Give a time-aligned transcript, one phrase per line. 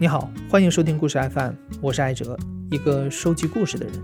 [0.00, 2.36] 你好，欢迎收听故事 FM，我是艾哲，
[2.72, 3.94] 一个收集故事的人。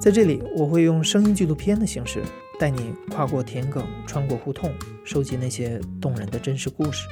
[0.00, 2.22] 在这里，我会用声音纪录片的形式，
[2.58, 4.72] 带你跨过田埂，穿过胡同，
[5.04, 7.06] 收集那些动人的真实故事。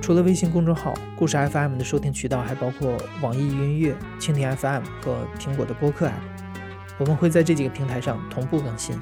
[0.00, 6.33] 除了微信公众号“故事 FM” 的收听渠道，还包括网易云音乐、蜻蜓 FM 和苹果的播客 App。
[6.98, 8.96] 我们会在这几个平台上同步更新。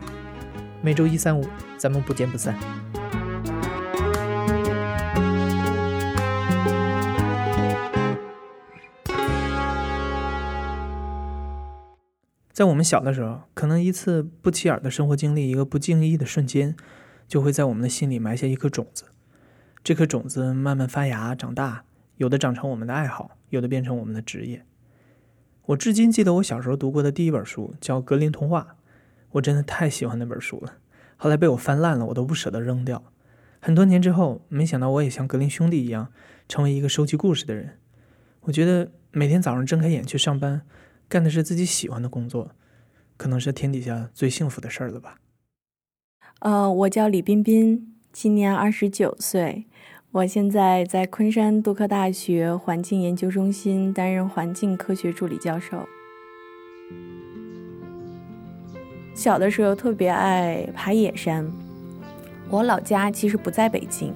[0.81, 1.47] 每周一、三、五，
[1.77, 2.59] 咱们不见不散。
[12.51, 16.77] 在我们小的时候，可能一次不起眼的生活经历，一个不经意的瞬间，
[17.27, 19.05] 就会在我们的心里埋下一颗种子。
[19.85, 21.85] 这颗种子慢慢发芽长大，
[22.17, 24.65] 有的长成我们的爱好，有的变成我们的职业。
[25.73, 28.67] 我至今记得我小时候读过的第一本书叫《格林童话》，
[29.31, 30.75] 我真的太喜欢那本书了。
[31.17, 33.03] 后来被我翻烂了，我都不舍得扔掉。
[33.61, 36.13] 很多年之后，没想到我也像格林兄弟一样，
[36.49, 37.79] 成为一个收集故事的人。
[38.43, 40.63] 我觉得每天早上睁开眼去上班。
[41.09, 42.51] 干的是自己喜欢的工作，
[43.17, 45.19] 可能是天底下最幸福的事儿了吧。
[46.41, 49.67] 呃，我叫李彬彬，今年二十九岁，
[50.13, 55.89] 我现在在昆山杜克大学环境研究中心担任环境科学助理教授。
[59.15, 61.51] 小的时候特别爱爬野山，
[62.51, 64.13] 我老家其实不在北京，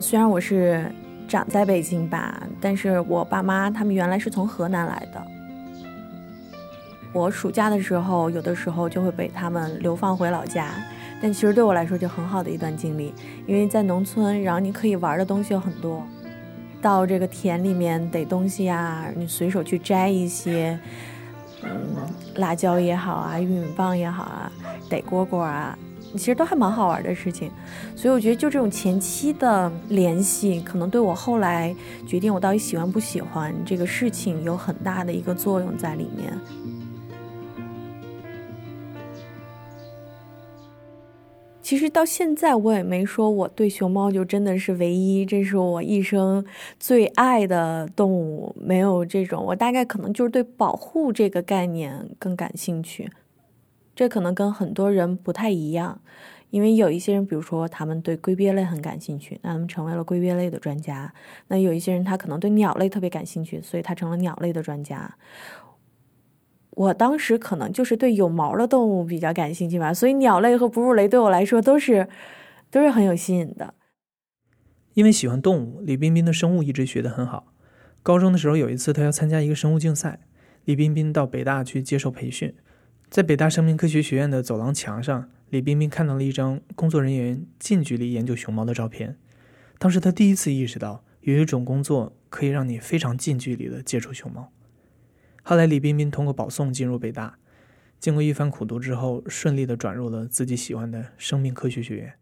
[0.00, 0.84] 虽然我是
[1.28, 5.24] 长在北京吧，但是我爸妈他们原来是从河南来的。
[7.12, 10.70] 我暑假的时候，有的时候就会被他们流放回老家，
[11.20, 13.12] 但其实对我来说就很好的一段经历，
[13.46, 16.06] 因为在农村，然后你可以玩的东西有很多，
[16.82, 20.78] 到这个田里面逮东西啊，你随手去摘一些，
[21.62, 21.70] 嗯，
[22.36, 24.52] 辣椒也好啊，玉米棒也好啊，
[24.90, 25.76] 逮蝈蝈啊，
[26.12, 27.50] 其实都还蛮好玩的事情，
[27.96, 31.74] 所以我觉得就这种前期的联系，可能对我后来
[32.06, 36.38] 决定我到底喜欢不喜欢这个事情有很大的一个作用在里面。
[41.66, 46.46] 其实到现在我也没说我对熊猫就真的是唯一，这是我一生
[46.78, 49.44] 最爱的动物，没有这种。
[49.44, 53.10] 我大概可能就是对保护这个概念更感兴趣，
[53.96, 56.00] 这可能跟很多人不太一样，
[56.50, 61.10] 因为有一些人，比如说他们对龟鳖类很感兴趣，那他们成为了龟鳖类的专家；
[61.48, 65.12] 那有一些人他可能对鸟类特别感兴趣，所以他成了鸟类的专家。
[66.76, 72.06] 我当时可能就是对有毛的动物比较感兴趣吧，所以鸟类和哺乳类对我来说都是
[72.70, 73.72] 都是很有吸引的。
[74.92, 77.52] 因为喜欢动物，李冰冰的生物一直学得很好。
[78.02, 80.20] 高中的时候有一次，他要参加一个生物竞赛，
[80.64, 82.54] 李冰冰到北大去接受培训。
[83.08, 89.16] 在北大生命科学学院的走廊墙上，李冰冰看到了一张工作人员近距离研究熊猫的照片。
[89.78, 94.52] 当时他第一次意识到，有一种工作可以让你非常近距离的接触熊猫。
[95.48, 97.38] 后来，李冰冰通过保送进入北大，
[98.00, 102.14] 经过一番苦读之后，顺利的转入了自己喜欢的生命科学学院。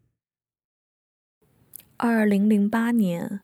[1.97, 3.41] 二零零八年，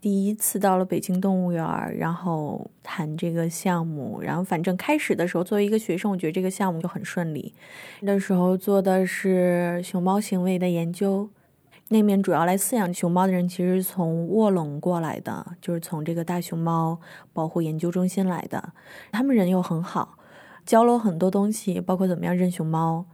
[0.00, 1.64] 第一次到了北京动物园，
[1.98, 4.20] 然后谈这个项目。
[4.22, 7.52] 然后，反正开始的时候，作为一个学生，我觉得这个项目就很顺利。
[8.02, 11.28] 那时候做的是熊猫行为的研究。
[11.92, 16.98] 那面主要来饲养熊猫的人，其实从卧龙过来的，就是从这个大熊猫
[17.32, 18.72] 保护研究中心来的。
[19.12, 20.16] 他们人又很好，
[20.64, 23.04] 教了我很多东西，包括怎么样认熊猫。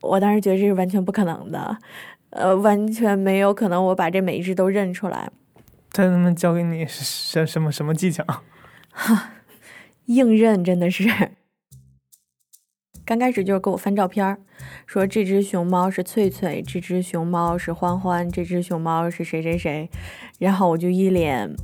[0.00, 1.78] 我当时觉得这是完全不可能的，
[2.30, 5.30] 呃，完全没有可能我把这每一只都认出来。
[5.92, 8.24] 他们教给你什什么什么技巧？
[8.90, 9.32] 哈，
[10.06, 11.08] 硬认真的是。
[13.06, 14.36] 刚开始就是给我翻照片
[14.86, 19.90] 说这只熊猫是翠翠，这只熊猫是欢欢，这只熊猫是谁谁谁，
[20.38, 21.54] 然后我就一脸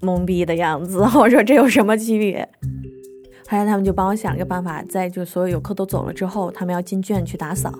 [0.00, 1.00] 懵逼的样子。
[1.18, 2.48] 我说这有什么区别？
[3.46, 7.70] 后来他们就帮我想了个办法，在就所有游客都走了之后，他们要进圈去打扫，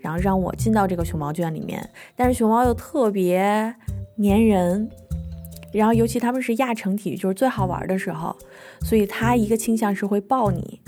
[0.00, 1.88] 然后让我进到这个熊猫圈里面。
[2.14, 3.74] 但是熊猫又特别
[4.18, 4.90] 粘人，
[5.72, 8.36] 然后尤其他们是亚成体，就是最好玩的时候，
[8.82, 10.80] 所以它一个倾向是会抱你。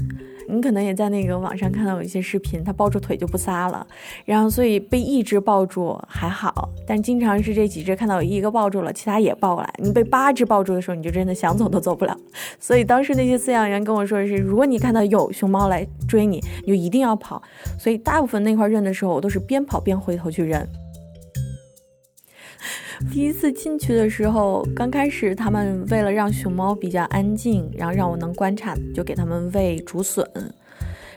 [0.49, 3.87] 你可能也在那个网上看到有一些视频，它抱住腿就不撒了，
[4.25, 9.75] 然后所以被一只抱住还好，但经常是这几只看到有一个抱住了，其他也抱过来。
[9.79, 12.17] 你被八只抱住的时候，你就真的想走都走不了。
[12.59, 17.43] 所以当时那些饲养员跟我说的是，如果你看到有熊猫来追你，你就一定要跑。
[17.79, 20.69] 所以大部分那块认的时候，我都是边跑边回头去认。
[23.13, 30.27] 第一次进去的时候，刚开始他们为了让熊猫比较安静，然后让我能观察，就给他们喂竹笋。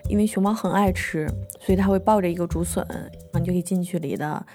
[0.07, 1.27] 因为熊猫很爱吃，
[1.59, 2.85] 所以它会抱着一个竹笋，
[3.33, 4.45] 你就可以近距离的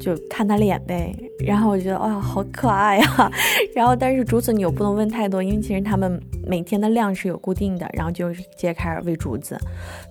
[0.00, 1.14] 就看它脸呗。
[1.46, 3.32] 然后我觉得哇，好可爱呀。
[3.74, 7.88] 然后但是竹子你又不能问太多，因为其实它们每天的量是有固定的。
[7.92, 9.58] 然后就直接开始喂竹子。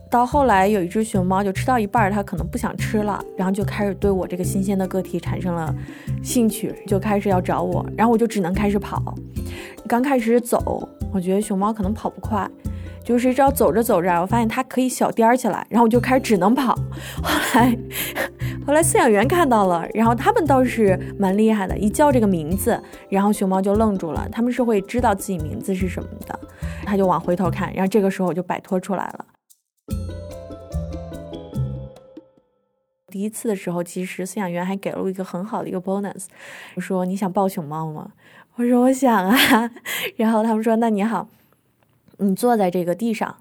[0.10, 5.74] 到后来有一只熊猫就吃到一半，它可能不想吃了，然后就开始对我这个新鲜的个体产生了
[6.22, 9.16] 兴趣，就开始要找我，然后我就只能开始跑。
[9.88, 12.46] 刚开始走，我觉得熊猫可能跑不快，
[13.06, 16.75] 就是只要走着走着，我发现它可以小颠起来，然后我就开始只能跑。
[17.24, 17.78] 后来，
[18.71, 26.39] 后来饲养员看到了，然后他们倒是蛮厉害的，一叫这个名字，然后熊猫就愣住了，他们是会知道自己名字是什么的，
[26.85, 29.25] 他就往回头看，然后这个时候我就摆脱出来了。
[33.09, 36.27] 第一次的时候，其实饲养员还给了我一个很好的一个 bonus，
[36.77, 38.13] 说你想抱熊猫吗？
[38.56, 39.69] 我说我想啊。
[40.15, 41.27] 然后他们说那你好，
[42.19, 43.35] 你坐在这个地上，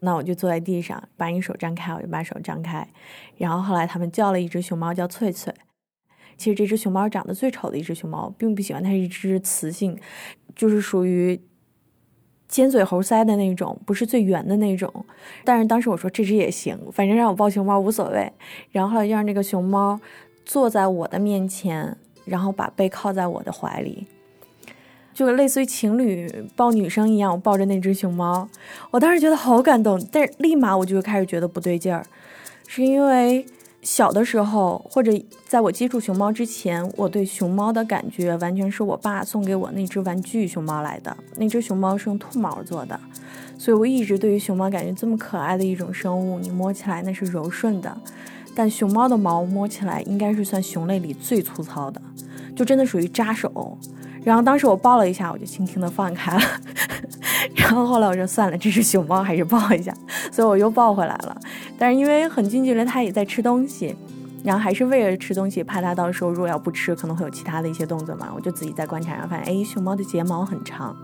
[0.00, 2.86] 那我就坐在地上，把你手张开，我就把手张开。
[3.36, 5.54] 然后后来他们叫了一只熊猫叫翠翠，
[6.36, 9.98] 其实这只熊猫长得最丑的一只熊猫，并不喜欢它是一只雌性，
[10.54, 11.40] 就是属于。
[12.48, 14.92] 尖嘴猴腮的那种，不是最圆的那种。
[15.44, 18.28] 但是当时我说这只也行，反正让我抱熊猫无所谓。
[18.72, 20.00] 然后后来就让那个熊猫
[20.44, 24.04] 坐在我的面前，然后把背靠在我的怀里，
[25.26, 28.48] 就类似于情侣抱女生一样，我抱着那只熊猫。
[28.90, 32.04] 我当时觉得好感动，但是立马我就开始觉得不对劲儿，
[32.66, 33.44] 是因为。
[33.82, 35.10] 小的时候，或者
[35.46, 41.16] 在我接触熊猫之前，我对熊猫的感觉完全是我爸送给我那只玩具熊猫来的。
[41.36, 43.00] 那只熊猫是用兔毛做的，
[43.56, 47.96] 所以我一直对于熊猫感觉这么可爱的一种生物，你摸起来那是柔顺的。
[48.54, 52.02] 但熊猫的毛摸起来应该是算熊类里最粗糙的，
[52.54, 53.78] 就真的属于扎手。
[54.22, 56.42] 然后当时我抱了一下，我就轻轻的放开了。
[57.56, 59.92] 然后后来我说算了，这是熊猫，还是抱一下，
[60.30, 61.36] 所以我又抱回来了。
[61.78, 63.96] 但是因为很近距离，它也在吃东西，
[64.44, 68.28] 然后还是为了吃东西，怕它到时候如果要不吃，可能会有其他的一些动作嘛。
[68.34, 70.94] 我就自己在观察，然后发现，哎，熊猫的睫毛很长，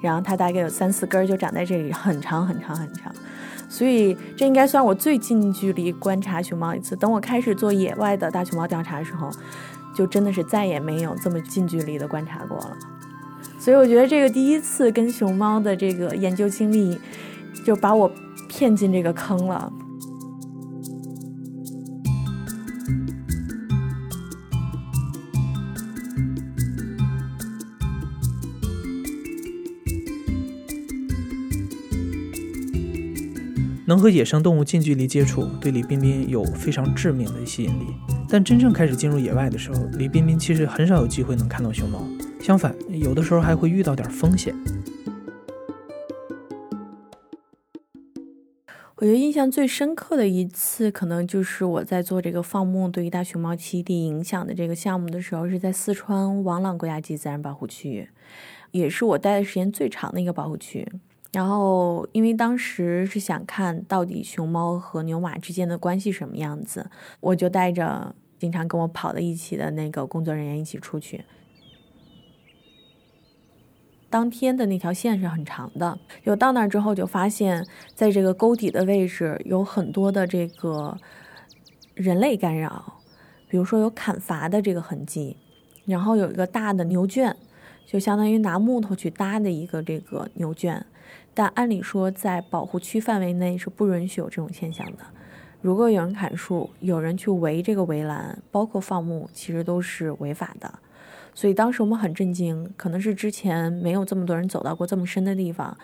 [0.00, 3.12] 然后它大概有三四根就长在这里，很长很长很长。
[3.68, 6.96] 所以这应该算我最近距离观察熊猫一次。
[6.96, 9.30] 等我开始做野外的大熊猫调查的时候，
[9.98, 12.76] 就真的是再也没有这么近距离的观察过了。
[13.58, 16.96] 所以我觉得这个第一次跟熊猫的这个研究经历，
[17.66, 18.08] 就把我
[18.48, 19.72] 骗进这个坑了。
[33.84, 38.17] 能和野生动物近距离接触，对李冰冰有非常致命的吸引力。
[38.30, 42.02] 但真正开始进入野外的时候，李彬彬其实很少有机会能看到熊猫。
[42.40, 44.54] 相反，有的时候还会遇到点风险。
[48.96, 58.10] 我觉得印象最深刻的一次，可能就是我在做这个放牧对于大熊猫栖地影响的这个项目的时候，是在四川王朗国家级自然保护区，
[58.72, 60.86] 也是我待的时间最长的一个保护区。
[61.32, 66.90] 然后，因为当时是想看到底熊猫和牛马之间的关系什么样子，
[67.20, 71.24] 我就带着经常跟我跑在一起的那个工作人员一起出去。
[74.10, 77.62] 当天的那条线是很长的，就到那儿之后就发现，
[77.94, 80.96] 在这个沟底的位置有很多的这个
[81.92, 83.00] 人类干扰，
[83.48, 85.36] 比如说有砍伐的这个痕迹，
[85.84, 87.36] 然后有一个大的牛圈，
[87.88, 90.84] 就相当于拿木头去搭的一个这个牛圈。
[91.32, 94.98] 但按理说，在保护区范围内是不允许有这种现象的。
[95.62, 100.78] 如果有人砍树，有人去围这个围栏，包括放牧，其实都是违法的。
[101.32, 105.74] 所以当时我们很震惊，可能是之前没有这么多人走到过这么深的地方，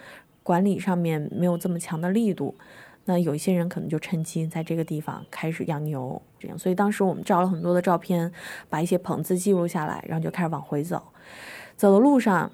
[0.43, 2.55] 管理上面没有这么强的力度。
[3.07, 6.59] 那有一些人可能就趁机在这个地方开始养牛，这样。
[6.59, 8.31] 所以当时我们照了很多的照片，
[8.69, 11.03] 把一些棚子记录下来，然后就开始往回走。
[11.77, 12.51] 走的路上。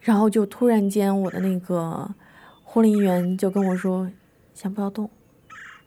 [0.00, 2.08] 然后就突然间，我的那个
[2.62, 4.10] 护林员就跟我说
[4.54, 5.10] ：“先不要动。”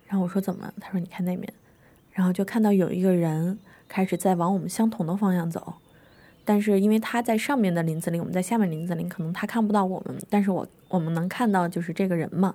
[0.06, 1.52] 然后我说：“怎么？”他说：“你看那边。”
[2.14, 5.74] 然后就看到有一个人开始在往我们相同的方向走，
[6.46, 12.54] 但是因为他在上面的林子里，我们在下面林子里，可能他看不到我们，但是我我们能看到就是这个人嘛。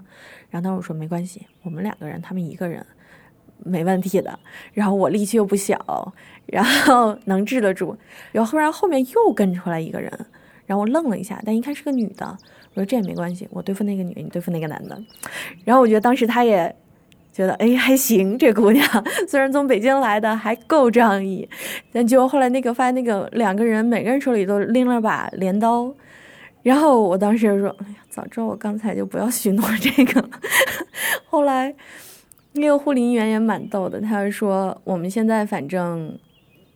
[0.50, 2.86] 然后他我说：“没关系，我们两个人，他们一个人
[3.64, 4.38] 没问题的。”
[4.72, 6.12] 然后我力气又不小，
[6.46, 7.96] 然后能治得住。
[8.32, 10.10] 然后忽然后面又跟出来一个人。
[10.66, 12.26] 然后我愣了一下，但一看是个女的，
[12.74, 15.00] 我说这也没关系，我对付那个女的，你对付那个男的。
[15.64, 16.74] 然后我觉得当时他也
[17.32, 18.84] 觉得，哎，还行，这姑娘
[19.28, 21.48] 虽然从北京来的，还够仗义。
[21.92, 25.94] 但结果后来那个发现那个两个人每个人手里都拎了把镰刀，
[26.64, 30.30] 然后我当时就说：“哎呀，早知道我刚才就不要许诺这个了。
[31.30, 31.72] ”后来
[32.56, 36.18] 那个护林员也蛮逗的，他就说：“我们现在反正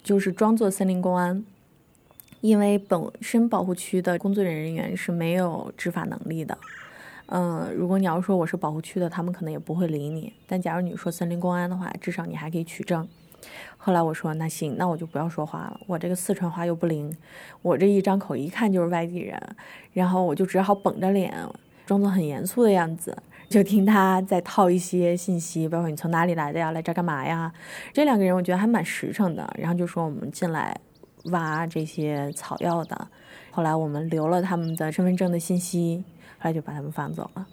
[0.03, 1.45] 就是装作森林公安，
[2.41, 6.57] 因为本身保护区的工作人员是没有执法能力的。
[7.27, 10.33] 嗯，如果你要说我是保护区的，他们可能也不会理你。
[10.47, 13.07] 但假如你说森林公安的话，至少你还可以取证。”
[13.79, 15.81] 后来我说那行，那我就不要说话了。
[15.87, 17.17] 我这个四川话又不灵，
[17.63, 19.41] 我这一张口一看就是外地人，
[19.95, 21.35] 然后我就只好绷着脸，
[21.87, 23.17] 装作很严肃的样子，
[23.51, 27.53] 就听他在套一些信息，包括你从哪里来的呀，来这干嘛呀？
[27.93, 30.75] 这两个人我觉得还蛮实诚的，然后就说我们进来
[31.25, 33.09] 挖这些草药的。
[33.51, 36.05] 后来我们留了他们的身份证的信息，
[36.39, 37.47] 后来就把他们放走了。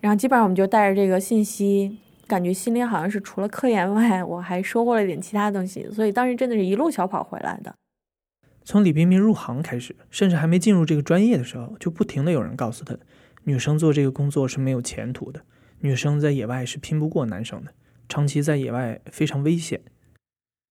[0.00, 1.98] 然后基本上我们就带着这个信息。
[2.26, 7.74] 感觉心里好像是除了科研外，我还收获了点其他东西，所以当时真的是一路小跑回来的。
[8.64, 12.96] 从李冰冰入行开始，甚至还没进入这个专业的时候，就不停的有人告诉他，
[13.44, 15.42] 女生做这个工作是没有前途的，
[15.80, 17.72] 女生在野外是拼不过男生的，
[18.08, 19.80] 长期在野外非常危险。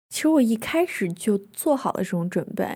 [0.09, 2.67] 其实我一开始就做好了这种准备。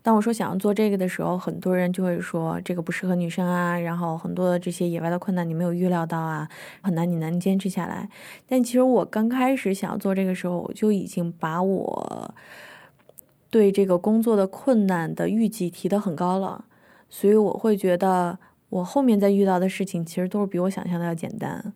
[0.00, 6.48] 当我说想要做这个的时候，很多人就会说这个不适合女生啊，然后很多的这些野外的困难你没有预料到啊，
[6.82, 8.08] 很难你能坚持下来。
[8.46, 12.32] 但其实我刚开始想要做这个时候，我就已经把我
[13.50, 16.64] 对这个工作的困难的预计提得很高了，
[17.10, 18.38] 所以我会觉得
[18.72, 21.74] 我后面再遇到的事情其实都是比我想象的要简单。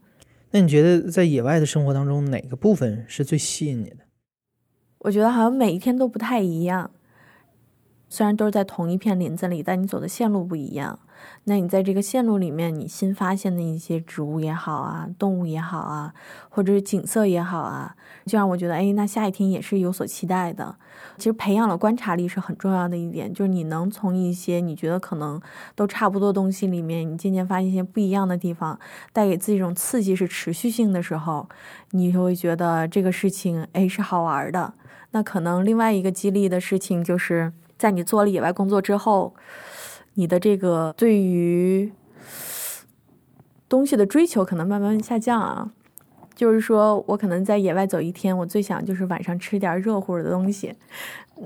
[0.51, 3.99] 那你觉得在野外的生活当中，哪个部分是最吸引你的？
[5.01, 6.91] 我觉得好像每一天都不太一样。
[8.09, 10.99] 虽然都是在同一片林子里，但你走的线路不一样。
[11.45, 16.13] 那你在这个线路里面，你新发现的一些植物也好啊，动物也好啊，
[16.51, 17.97] 或者是景色也好啊，
[18.27, 20.77] 就让我觉得，哎，那下一天也是有所期待的。
[21.17, 25.41] 其实培养了观察力是很重要的一点，就是你能从一些你觉得可能
[25.75, 28.79] 都差不多东西里面，你渐渐发现一些不一样的地方，
[29.13, 31.49] 带给自己一种刺激是持续性的时候，
[31.93, 34.75] 你就会觉得这个事情，哎，是好玩的。
[35.13, 37.53] 那可能另外一个激励的事情就是。
[37.79, 39.35] 在你做了野外工作之后，
[40.15, 41.93] 你的这个对于
[43.69, 45.71] 东西的追求可能慢慢下降啊。
[46.35, 50.75] 就是说我可能在野外走一天，我最想就是晚上吃点热乎的东西。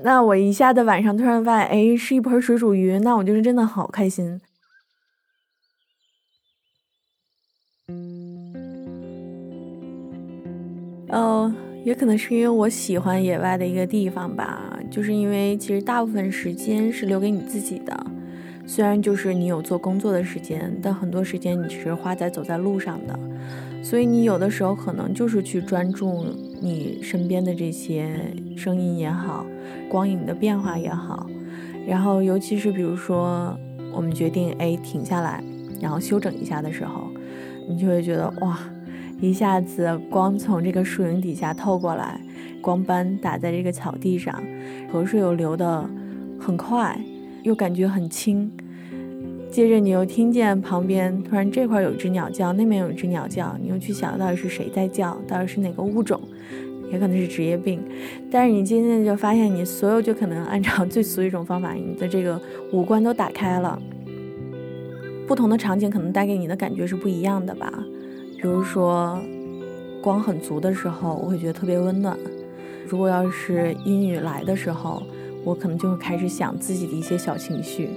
[0.03, 4.41] 那我一下子晚上突然发现，哎，是一盆水煮鱼，那我就是真的好开心。
[11.07, 11.53] 哦。
[11.83, 18.05] 也可能是因为我喜欢野外的一个地方吧，就是因为其实大部分时间是留给你自己的，
[18.67, 23.19] 虽然就是你有做工作的时间，但很多时间你是花在走在路上的，
[23.83, 26.23] 所以你有的时候可能就是去专注
[26.61, 28.15] 你身边的这些
[28.55, 29.43] 声音也好，
[29.89, 31.25] 光影的变化也好，
[31.87, 33.57] 然后尤其是比如说
[33.91, 35.43] 我们决定哎停下来，
[35.81, 37.07] 然后休整一下的时候，
[37.67, 38.59] 你就会觉得哇。
[39.21, 42.19] 一下子光从这个树影底下透过来，
[42.59, 44.43] 光斑打在这个草地上，
[44.91, 45.87] 河水又流得
[46.39, 46.99] 很快，
[47.43, 48.51] 又感觉很轻。
[49.51, 56.19] 接着你又听见旁边突然这块有一只鸟叫，那边有一只鸟叫，你又去想到底是谁在叫，到底是哪个物种，
[56.91, 57.79] 也可能是职业病。
[58.31, 62.41] 但是你渐渐就发现，你所有就可能按照 最俗一种方法，你的这个
[62.73, 63.79] 五官都打开了。
[65.27, 67.71] 不同的场景可能带给你的感觉是不一样的吧。
[68.41, 69.21] 比如说，
[70.01, 72.17] 光很足的时候，我会觉得特别温暖；
[72.87, 75.03] 如果要是阴雨来的时候，
[75.45, 77.91] 我可能就会开始想自己的一些小情绪。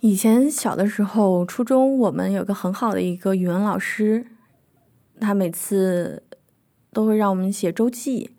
[0.00, 4.26] 以前小的时候，初中我们有个很好的一个语文老师。
[5.28, 6.22] 他每次
[6.90, 8.30] 都会让我们写周记，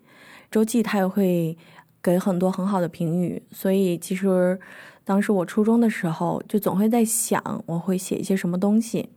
[0.50, 1.56] 周记他也会
[2.02, 3.40] 给很多很好的评语。
[3.52, 4.58] 所以其实
[5.04, 9.08] 当时我初中的时候，就总会在想我会写一些什么东西。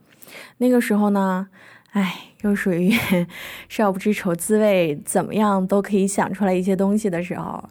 [0.58, 1.48] 那个时候呢，
[1.90, 2.92] 哎，又属于
[3.68, 7.68] 少不知愁滋味，怎么样都可以想出来一些东西的时候。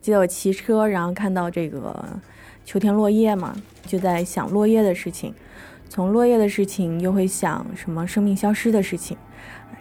[0.00, 2.04] 记得我骑车，然后看到这个
[2.64, 3.54] 秋天落叶嘛，
[3.86, 5.32] 就在想落叶的事情。
[5.88, 9.16] 从落叶的事情，又会想什么生命消失的事情。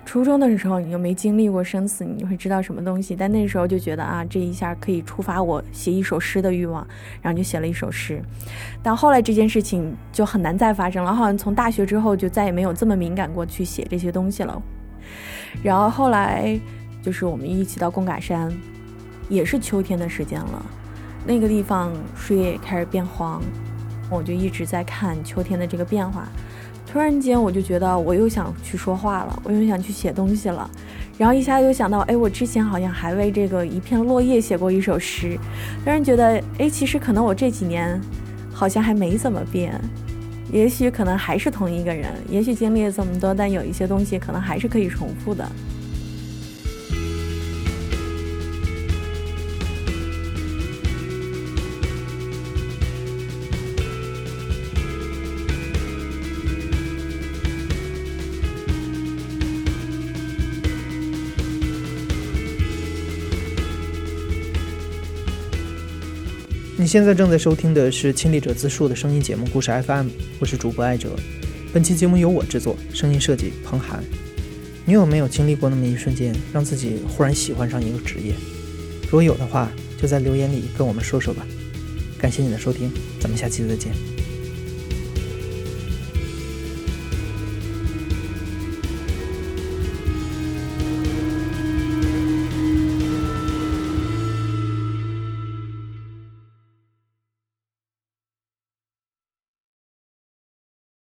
[0.06, 3.16] 初中的时候，你又没经历过生死，你会知道什么东西。
[3.16, 6.88] 但那时候就觉得啊，这一下可以触发我写一首诗的欲望，
[7.22, 8.22] 然后就写了一首诗。
[8.82, 14.62] 但后来这件事情就很难再发生了，好像从大学之后就再也没有这么敏感过去写这些东西了。
[15.64, 16.58] 然后后来
[17.02, 18.56] 就是我们一起到贡嘎山，
[19.28, 20.66] 也是秋天的时间了，
[21.26, 23.42] 那个地方树叶也开始变黄。
[24.10, 26.28] 我就一直在看秋天的这个变化。
[26.96, 30.72] 突然间，我就觉得我又想去说话了，我又想去写东西了。
[31.18, 35.38] 然后一下又想到，哎，我之前好像还为这个一片落叶写过一首诗。
[35.84, 38.00] 突然觉得，哎，其实可能我这几年
[38.50, 39.78] 好像还没怎么变，
[40.54, 45.46] 也许可能还是同一个人，也许经历了这么多，但有一些东西可能还是可以重复的。
[66.86, 70.06] 你现在正在收听的是亲历者自述的声音节目《故事 FM》，
[70.38, 71.16] 我是主播艾哲。
[71.74, 74.04] 本期节目由我制作，声音设计彭涵。
[74.86, 78.36] 你有没有经历过那么一瞬间，让自己忽然喜欢上一个职业？
[79.06, 81.44] 如果有的话，就在留言里跟我们说说吧。
[82.20, 83.92] 感谢你的收听，咱们下期再见。